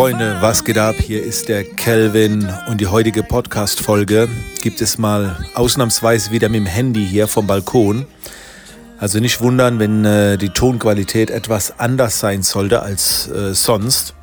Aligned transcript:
Freunde, 0.00 0.38
was 0.40 0.64
geht 0.64 0.78
ab? 0.78 0.96
Hier 0.98 1.22
ist 1.22 1.50
der 1.50 1.62
Kelvin 1.62 2.48
und 2.68 2.80
die 2.80 2.86
heutige 2.86 3.22
Podcast-Folge 3.22 4.30
gibt 4.62 4.80
es 4.80 4.96
mal 4.96 5.36
ausnahmsweise 5.54 6.30
wieder 6.30 6.48
mit 6.48 6.60
dem 6.60 6.66
Handy 6.66 7.06
hier 7.06 7.28
vom 7.28 7.46
Balkon. 7.46 8.06
Also 8.98 9.20
nicht 9.20 9.42
wundern, 9.42 9.78
wenn 9.78 10.06
äh, 10.06 10.38
die 10.38 10.48
Tonqualität 10.48 11.30
etwas 11.30 11.78
anders 11.78 12.18
sein 12.18 12.42
sollte 12.42 12.80
als 12.80 13.28
äh, 13.28 13.52
sonst. 13.52 14.14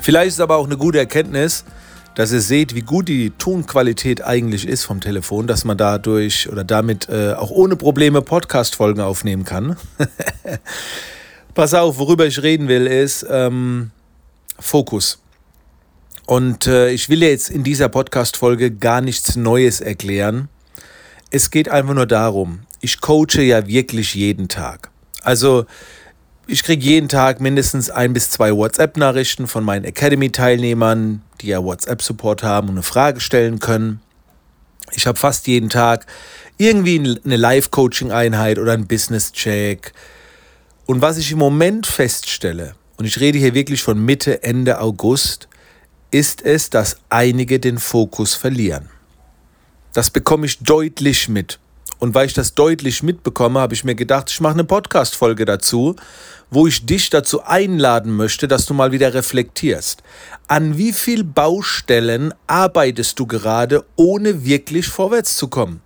Vielleicht 0.00 0.28
ist 0.28 0.40
aber 0.40 0.56
auch 0.56 0.64
eine 0.64 0.78
gute 0.78 0.96
Erkenntnis, 0.96 1.66
dass 2.14 2.32
ihr 2.32 2.40
seht, 2.40 2.74
wie 2.74 2.80
gut 2.80 3.08
die 3.08 3.28
Tonqualität 3.28 4.24
eigentlich 4.24 4.66
ist 4.66 4.84
vom 4.84 5.02
Telefon, 5.02 5.46
dass 5.46 5.66
man 5.66 5.76
dadurch 5.76 6.48
oder 6.50 6.64
damit 6.64 7.10
äh, 7.10 7.34
auch 7.34 7.50
ohne 7.50 7.76
Probleme 7.76 8.22
Podcast-Folgen 8.22 9.02
aufnehmen 9.02 9.44
kann. 9.44 9.76
Pass 11.54 11.74
auf, 11.74 11.98
worüber 11.98 12.24
ich 12.24 12.42
reden 12.42 12.68
will, 12.68 12.86
ist 12.86 13.26
ähm, 13.28 13.90
Fokus. 14.58 15.22
Und 16.26 16.66
äh, 16.66 16.90
ich 16.90 17.08
will 17.08 17.22
jetzt 17.22 17.50
in 17.50 17.64
dieser 17.64 17.88
Podcast-Folge 17.88 18.70
gar 18.70 19.00
nichts 19.00 19.36
Neues 19.36 19.80
erklären. 19.80 20.48
Es 21.30 21.50
geht 21.50 21.68
einfach 21.68 21.94
nur 21.94 22.06
darum, 22.06 22.60
ich 22.80 23.00
coache 23.00 23.42
ja 23.42 23.66
wirklich 23.66 24.14
jeden 24.14 24.48
Tag. 24.48 24.90
Also 25.22 25.66
ich 26.46 26.64
kriege 26.64 26.84
jeden 26.84 27.08
Tag 27.08 27.40
mindestens 27.40 27.90
ein 27.90 28.12
bis 28.12 28.30
zwei 28.30 28.52
WhatsApp-Nachrichten 28.52 29.46
von 29.46 29.64
meinen 29.64 29.84
Academy-Teilnehmern, 29.84 31.22
die 31.40 31.48
ja 31.48 31.62
WhatsApp-Support 31.62 32.42
haben 32.42 32.68
und 32.68 32.74
eine 32.74 32.82
Frage 32.82 33.20
stellen 33.20 33.58
können. 33.58 34.00
Ich 34.92 35.06
habe 35.06 35.18
fast 35.18 35.46
jeden 35.46 35.70
Tag 35.70 36.06
irgendwie 36.58 37.18
eine 37.24 37.36
Live-Coaching-Einheit 37.36 38.58
oder 38.58 38.72
einen 38.72 38.86
Business-Check. 38.86 39.92
Und 40.86 41.00
was 41.00 41.16
ich 41.16 41.32
im 41.32 41.38
Moment 41.38 41.86
feststelle, 41.86 42.74
und 43.02 43.08
ich 43.08 43.18
rede 43.18 43.36
hier 43.36 43.52
wirklich 43.52 43.82
von 43.82 43.98
Mitte, 43.98 44.44
Ende 44.44 44.80
August, 44.80 45.48
ist 46.12 46.40
es, 46.40 46.70
dass 46.70 46.98
einige 47.08 47.58
den 47.58 47.78
Fokus 47.78 48.34
verlieren. 48.34 48.90
Das 49.92 50.08
bekomme 50.10 50.46
ich 50.46 50.60
deutlich 50.60 51.28
mit. 51.28 51.58
Und 51.98 52.14
weil 52.14 52.26
ich 52.26 52.32
das 52.32 52.54
deutlich 52.54 53.02
mitbekomme, 53.02 53.58
habe 53.58 53.74
ich 53.74 53.82
mir 53.82 53.96
gedacht, 53.96 54.30
ich 54.30 54.40
mache 54.40 54.52
eine 54.52 54.62
Podcast-Folge 54.62 55.44
dazu, 55.44 55.96
wo 56.48 56.68
ich 56.68 56.86
dich 56.86 57.10
dazu 57.10 57.42
einladen 57.42 58.14
möchte, 58.14 58.46
dass 58.46 58.66
du 58.66 58.74
mal 58.74 58.92
wieder 58.92 59.14
reflektierst. 59.14 60.04
An 60.46 60.78
wie 60.78 60.92
viel 60.92 61.24
Baustellen 61.24 62.32
arbeitest 62.46 63.18
du 63.18 63.26
gerade, 63.26 63.84
ohne 63.96 64.44
wirklich 64.44 64.86
vorwärts 64.86 65.36
zu 65.36 65.48
kommen? 65.48 65.80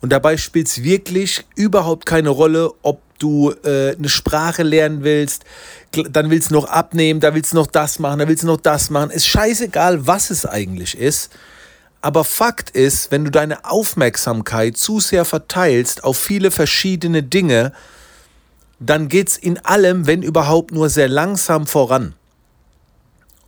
Und 0.00 0.12
dabei 0.12 0.38
spielt 0.38 0.68
es 0.68 0.82
wirklich 0.82 1.44
überhaupt 1.56 2.06
keine 2.06 2.30
Rolle, 2.30 2.72
ob 2.80 3.02
du 3.18 3.52
äh, 3.64 3.96
eine 3.96 4.08
Sprache 4.08 4.62
lernen 4.62 5.04
willst, 5.04 5.44
dann 5.92 6.30
willst 6.30 6.50
du 6.50 6.54
noch 6.54 6.66
abnehmen, 6.66 7.20
da 7.20 7.34
willst 7.34 7.52
du 7.52 7.56
noch 7.56 7.66
das 7.66 7.98
machen, 7.98 8.18
da 8.18 8.28
willst 8.28 8.42
du 8.42 8.46
noch 8.46 8.60
das 8.60 8.90
machen. 8.90 9.10
Ist 9.10 9.26
scheißegal, 9.26 10.06
was 10.06 10.30
es 10.30 10.46
eigentlich 10.46 10.98
ist. 10.98 11.30
Aber 12.00 12.24
Fakt 12.24 12.70
ist, 12.70 13.10
wenn 13.10 13.24
du 13.24 13.30
deine 13.30 13.64
Aufmerksamkeit 13.64 14.76
zu 14.76 15.00
sehr 15.00 15.24
verteilst 15.24 16.04
auf 16.04 16.18
viele 16.18 16.50
verschiedene 16.50 17.22
Dinge, 17.22 17.72
dann 18.78 19.08
geht 19.08 19.30
es 19.30 19.36
in 19.38 19.58
allem, 19.64 20.06
wenn 20.06 20.22
überhaupt, 20.22 20.72
nur 20.72 20.90
sehr 20.90 21.08
langsam 21.08 21.66
voran. 21.66 22.14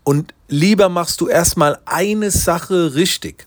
Und 0.04 0.32
lieber 0.48 0.88
machst 0.88 1.20
du 1.20 1.28
erstmal 1.28 1.78
eine 1.84 2.30
Sache 2.30 2.94
richtig. 2.94 3.46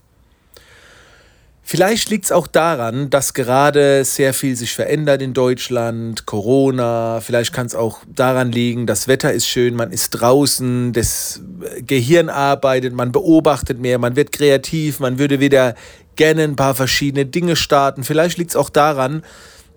Vielleicht 1.71 2.09
liegt 2.09 2.25
es 2.25 2.31
auch 2.31 2.47
daran, 2.47 3.11
dass 3.11 3.35
gerade 3.35 4.03
sehr 4.03 4.33
viel 4.33 4.55
sich 4.55 4.73
verändert 4.73 5.21
in 5.21 5.35
Deutschland, 5.35 6.25
Corona. 6.25 7.21
Vielleicht 7.21 7.53
kann 7.53 7.67
es 7.67 7.75
auch 7.75 7.99
daran 8.07 8.51
liegen, 8.51 8.87
das 8.87 9.07
Wetter 9.07 9.31
ist 9.31 9.47
schön, 9.47 9.75
man 9.75 9.91
ist 9.91 10.09
draußen, 10.09 10.93
das 10.93 11.43
Gehirn 11.81 12.29
arbeitet, 12.29 12.95
man 12.95 13.11
beobachtet 13.11 13.77
mehr, 13.79 13.99
man 13.99 14.15
wird 14.15 14.31
kreativ, 14.31 14.99
man 14.99 15.19
würde 15.19 15.39
wieder 15.39 15.75
gerne 16.15 16.41
ein 16.41 16.55
paar 16.55 16.73
verschiedene 16.73 17.27
Dinge 17.27 17.55
starten. 17.55 18.03
Vielleicht 18.03 18.39
liegt 18.39 18.49
es 18.49 18.55
auch 18.55 18.71
daran, 18.71 19.21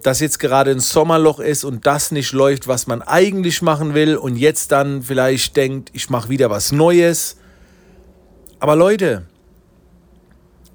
dass 0.02 0.20
jetzt 0.20 0.38
gerade 0.38 0.70
ein 0.70 0.80
Sommerloch 0.80 1.40
ist 1.40 1.62
und 1.62 1.84
das 1.84 2.10
nicht 2.10 2.32
läuft, 2.32 2.68
was 2.68 2.86
man 2.86 3.02
eigentlich 3.02 3.60
machen 3.60 3.92
will 3.92 4.16
und 4.16 4.36
jetzt 4.36 4.72
dann 4.72 5.02
vielleicht 5.02 5.58
denkt, 5.58 5.90
ich 5.92 6.08
mache 6.08 6.30
wieder 6.30 6.48
was 6.48 6.72
Neues. 6.72 7.36
Aber 8.60 8.76
Leute, 8.76 9.26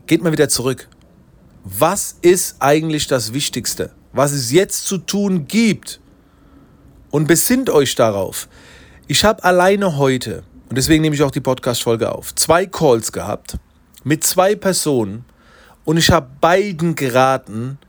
geht 0.05 0.21
mal 0.21 0.31
wieder 0.31 0.47
zurück 0.47 0.87
was 1.69 2.15
ist 2.21 2.55
eigentlich 2.59 3.07
das 3.07 3.33
Wichtigste, 3.33 3.91
was 4.13 4.31
es 4.31 4.51
jetzt 4.51 4.85
zu 4.85 4.97
tun 4.97 5.47
gibt. 5.47 5.99
Und 7.09 7.27
besinnt 7.27 7.69
euch 7.69 7.95
darauf. 7.95 8.47
Ich 9.07 9.23
habe 9.23 9.43
alleine 9.43 9.97
heute, 9.97 10.43
und 10.69 10.77
deswegen 10.77 11.01
nehme 11.01 11.15
ich 11.15 11.23
auch 11.23 11.31
die 11.31 11.41
Podcast-Folge 11.41 12.13
auf, 12.13 12.35
zwei 12.35 12.65
Calls 12.65 13.11
gehabt 13.11 13.57
mit 14.03 14.25
zwei 14.25 14.55
Personen 14.55 15.25
und 15.85 15.97
ich 15.97 16.11
habe 16.11 16.27
beiden 16.41 16.95
geraten, 16.95 17.79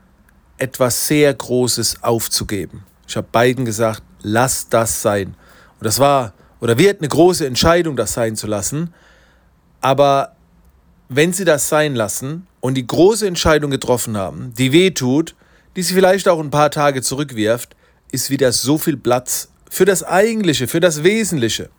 etwas 0.57 1.07
sehr 1.07 1.33
Großes 1.33 2.03
aufzugeben. 2.03 2.83
Ich 3.07 3.15
habe 3.17 3.27
beiden 3.31 3.65
gesagt, 3.65 4.03
lass 4.21 4.69
das 4.69 5.01
sein. 5.01 5.35
Und 5.79 5.85
das 5.85 5.99
war 5.99 6.33
oder 6.61 6.77
wird 6.77 6.99
eine 6.99 7.07
große 7.07 7.45
Entscheidung, 7.45 7.95
das 7.95 8.13
sein 8.13 8.35
zu 8.35 8.47
lassen. 8.47 8.93
Aber 9.81 10.35
wenn 11.09 11.33
sie 11.33 11.43
das 11.43 11.67
sein 11.67 11.95
lassen 11.95 12.47
und 12.61 12.75
die 12.75 12.85
große 12.85 13.27
Entscheidung 13.27 13.71
getroffen 13.71 14.15
haben, 14.15 14.53
die 14.57 14.71
weh 14.71 14.91
tut, 14.91 15.35
die 15.75 15.81
sie 15.81 15.95
vielleicht 15.95 16.27
auch 16.27 16.39
ein 16.39 16.51
paar 16.51 16.69
Tage 16.69 17.01
zurückwirft, 17.01 17.75
ist 18.11 18.29
wieder 18.29 18.51
so 18.51 18.77
viel 18.77 18.95
Platz 18.95 19.49
für 19.69 19.85
das 19.85 20.03
Eigentliche, 20.03 20.67
für 20.67 20.79
das 20.79 21.03
Wesentliche. 21.03 21.69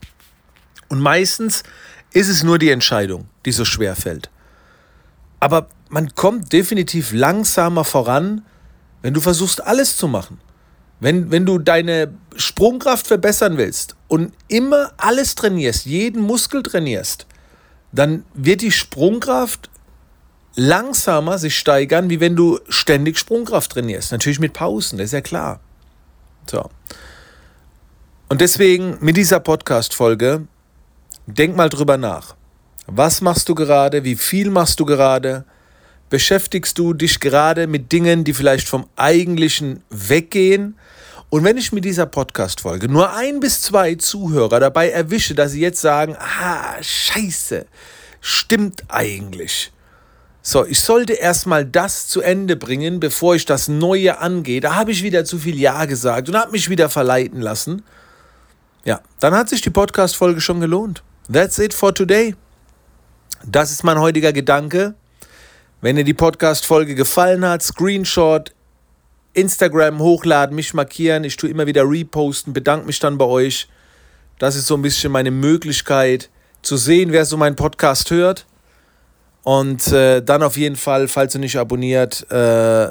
Und 0.88 1.00
meistens 1.00 1.62
ist 2.12 2.28
es 2.28 2.42
nur 2.42 2.58
die 2.58 2.70
Entscheidung, 2.70 3.28
die 3.46 3.52
so 3.52 3.64
schwer 3.64 3.94
fällt. 3.94 4.30
Aber 5.38 5.68
man 5.88 6.14
kommt 6.14 6.52
definitiv 6.52 7.12
langsamer 7.12 7.84
voran, 7.84 8.44
wenn 9.02 9.14
du 9.14 9.20
versuchst, 9.20 9.64
alles 9.64 9.96
zu 9.96 10.08
machen. 10.08 10.40
Wenn, 10.98 11.30
wenn 11.30 11.46
du 11.46 11.58
deine 11.58 12.12
Sprungkraft 12.36 13.06
verbessern 13.06 13.56
willst 13.56 13.96
und 14.08 14.32
immer 14.48 14.92
alles 14.98 15.34
trainierst, 15.34 15.86
jeden 15.86 16.20
Muskel 16.20 16.62
trainierst, 16.62 17.26
dann 17.92 18.24
wird 18.34 18.62
die 18.62 18.70
Sprungkraft 18.70 19.70
langsamer 20.54 21.38
sich 21.38 21.58
steigern, 21.58 22.10
wie 22.10 22.20
wenn 22.20 22.36
du 22.36 22.58
ständig 22.68 23.18
Sprungkraft 23.18 23.72
trainierst. 23.72 24.12
Natürlich 24.12 24.40
mit 24.40 24.52
Pausen, 24.52 24.98
das 24.98 25.06
ist 25.06 25.12
ja 25.12 25.20
klar. 25.20 25.60
So. 26.48 26.70
Und 28.28 28.40
deswegen 28.40 28.98
mit 29.00 29.16
dieser 29.16 29.40
Podcast-Folge, 29.40 30.46
denk 31.26 31.56
mal 31.56 31.68
drüber 31.68 31.96
nach. 31.96 32.36
Was 32.86 33.20
machst 33.20 33.48
du 33.48 33.54
gerade? 33.54 34.04
Wie 34.04 34.16
viel 34.16 34.50
machst 34.50 34.80
du 34.80 34.84
gerade? 34.84 35.44
Beschäftigst 36.08 36.76
du 36.78 36.92
dich 36.92 37.20
gerade 37.20 37.66
mit 37.68 37.92
Dingen, 37.92 38.24
die 38.24 38.34
vielleicht 38.34 38.68
vom 38.68 38.86
Eigentlichen 38.96 39.82
weggehen? 39.90 40.76
Und 41.30 41.44
wenn 41.44 41.56
ich 41.56 41.70
mit 41.70 41.84
dieser 41.84 42.06
Podcast-Folge 42.06 42.88
nur 42.88 43.14
ein 43.14 43.38
bis 43.38 43.62
zwei 43.62 43.94
Zuhörer 43.94 44.58
dabei 44.58 44.90
erwische, 44.90 45.36
dass 45.36 45.52
sie 45.52 45.60
jetzt 45.60 45.80
sagen, 45.80 46.16
ah, 46.18 46.74
scheiße, 46.82 47.66
stimmt 48.20 48.82
eigentlich. 48.88 49.72
So, 50.42 50.64
ich 50.64 50.80
sollte 50.80 51.12
erstmal 51.12 51.64
das 51.64 52.08
zu 52.08 52.20
Ende 52.20 52.56
bringen, 52.56 52.98
bevor 52.98 53.36
ich 53.36 53.44
das 53.44 53.68
Neue 53.68 54.18
angehe. 54.18 54.60
Da 54.60 54.74
habe 54.74 54.90
ich 54.90 55.04
wieder 55.04 55.24
zu 55.24 55.38
viel 55.38 55.56
Ja 55.56 55.84
gesagt 55.84 56.28
und 56.28 56.36
habe 56.36 56.50
mich 56.50 56.68
wieder 56.68 56.88
verleiten 56.88 57.40
lassen. 57.40 57.84
Ja, 58.84 59.00
dann 59.20 59.34
hat 59.34 59.48
sich 59.48 59.60
die 59.60 59.70
Podcast-Folge 59.70 60.40
schon 60.40 60.60
gelohnt. 60.60 61.04
That's 61.32 61.60
it 61.60 61.72
for 61.72 61.94
today. 61.94 62.34
Das 63.46 63.70
ist 63.70 63.84
mein 63.84 64.00
heutiger 64.00 64.32
Gedanke. 64.32 64.94
Wenn 65.80 65.94
dir 65.94 66.04
die 66.04 66.14
Podcast-Folge 66.14 66.96
gefallen 66.96 67.44
hat, 67.44 67.62
Screenshot, 67.62 68.52
Instagram 69.32 70.00
hochladen, 70.00 70.56
mich 70.56 70.74
markieren. 70.74 71.24
Ich 71.24 71.36
tue 71.36 71.50
immer 71.50 71.66
wieder 71.66 71.88
reposten, 71.88 72.52
bedanke 72.52 72.86
mich 72.86 72.98
dann 72.98 73.18
bei 73.18 73.24
euch. 73.24 73.68
Das 74.38 74.56
ist 74.56 74.66
so 74.66 74.74
ein 74.74 74.82
bisschen 74.82 75.12
meine 75.12 75.30
Möglichkeit 75.30 76.30
zu 76.62 76.76
sehen, 76.76 77.12
wer 77.12 77.24
so 77.24 77.36
meinen 77.36 77.56
Podcast 77.56 78.10
hört. 78.10 78.46
Und 79.42 79.88
äh, 79.88 80.22
dann 80.22 80.42
auf 80.42 80.56
jeden 80.56 80.76
Fall, 80.76 81.08
falls 81.08 81.32
du 81.32 81.38
nicht 81.38 81.56
abonniert, 81.56 82.30
äh, 82.30 82.88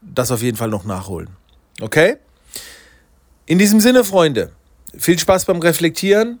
das 0.00 0.30
auf 0.30 0.42
jeden 0.42 0.56
Fall 0.56 0.68
noch 0.68 0.84
nachholen. 0.84 1.28
Okay? 1.80 2.16
In 3.46 3.58
diesem 3.58 3.80
Sinne, 3.80 4.04
Freunde, 4.04 4.52
viel 4.96 5.18
Spaß 5.18 5.44
beim 5.44 5.58
Reflektieren, 5.58 6.40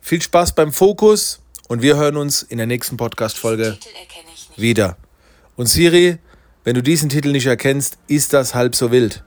viel 0.00 0.20
Spaß 0.20 0.54
beim 0.54 0.72
Fokus 0.72 1.40
und 1.68 1.82
wir 1.82 1.96
hören 1.96 2.16
uns 2.16 2.42
in 2.42 2.58
der 2.58 2.66
nächsten 2.66 2.96
Podcast-Folge 2.96 3.78
wieder. 4.56 4.96
Und 5.56 5.66
Siri, 5.66 6.18
wenn 6.68 6.74
du 6.74 6.82
diesen 6.82 7.08
Titel 7.08 7.32
nicht 7.32 7.46
erkennst, 7.46 7.96
ist 8.08 8.34
das 8.34 8.54
halb 8.54 8.74
so 8.74 8.92
wild. 8.92 9.24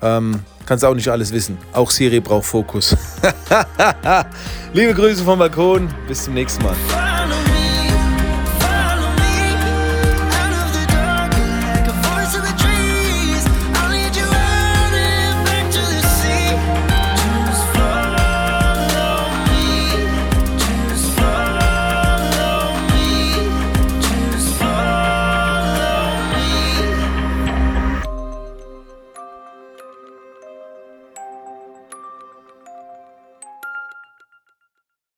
Ähm, 0.00 0.44
kannst 0.66 0.84
auch 0.84 0.94
nicht 0.94 1.08
alles 1.08 1.32
wissen. 1.32 1.58
Auch 1.72 1.90
Siri 1.90 2.20
braucht 2.20 2.46
Fokus. 2.46 2.96
Liebe 4.72 4.94
Grüße 4.94 5.24
vom 5.24 5.40
Balkon. 5.40 5.92
Bis 6.06 6.22
zum 6.22 6.34
nächsten 6.34 6.62
Mal. 6.62 6.76